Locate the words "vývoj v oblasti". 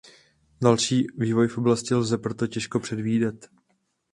1.17-1.95